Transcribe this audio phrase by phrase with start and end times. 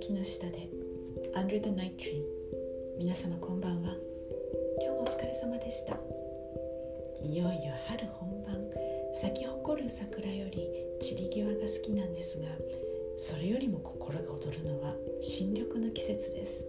[0.00, 0.68] 木の下で
[1.34, 2.22] Under the Night Tree
[2.98, 3.92] 皆様こんばんは
[4.82, 5.92] 今日もお疲れ様でした
[7.24, 8.54] いよいよ春本番
[9.20, 10.68] 咲き誇る桜より
[11.02, 12.44] 散り際が好きなんですが
[13.18, 16.64] それよりも心が躍るのは新緑の季節です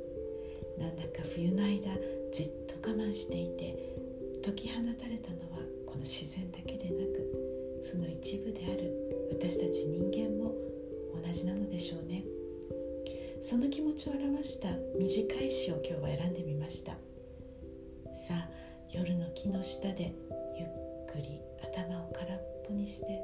[0.80, 1.92] なんだか冬の間
[2.34, 3.96] じっと我慢していて
[4.44, 10.54] 解き放たれたのはこの自然だけでなくその一部である私たち人間も
[11.24, 12.24] 同じなのでしょうね
[13.50, 16.92] その気持ちを表した短い詩を今日は選んでみました
[18.14, 18.48] さあ
[18.94, 20.14] 夜の木の下で
[20.56, 20.68] ゆっ
[21.12, 21.42] くり
[21.74, 23.20] 頭を空っぽにして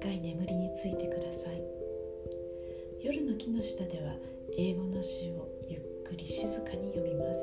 [0.00, 1.62] 深い眠りについてください
[3.04, 4.14] 夜の木の下では
[4.58, 7.38] 英語の詩をゆっくり静かに読みます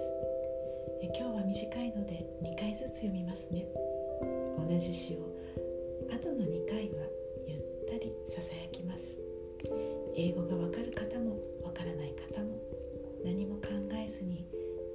[1.02, 3.64] え今日は短いので2回ずつ読みますね
[4.58, 5.20] 同じ詩を
[6.14, 6.84] 後の2回は
[7.48, 9.22] ゆったりささやきます
[10.18, 10.89] 英語がわかる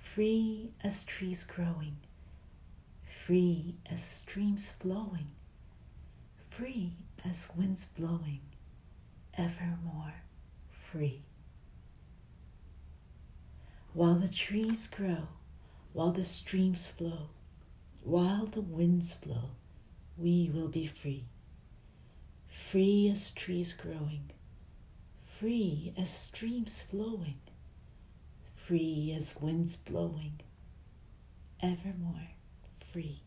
[0.00, 1.96] free as trees growing,
[3.04, 5.28] free as streams flowing,
[6.48, 8.40] free as winds blowing,
[9.36, 10.14] evermore
[10.90, 11.22] free.
[13.92, 15.28] While the trees grow,
[15.92, 17.28] while the streams flow,
[18.02, 19.50] while the winds blow,
[20.16, 21.24] we will be free.
[22.48, 24.30] Free as trees growing,
[25.38, 27.36] free as streams flowing,
[28.66, 30.40] free as winds blowing,
[31.62, 32.32] evermore
[32.92, 33.22] free.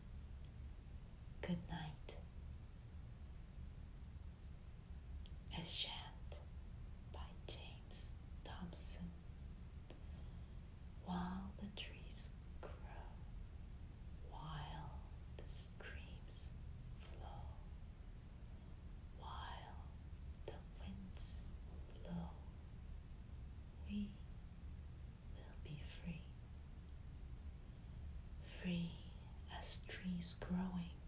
[29.58, 31.03] as trees growing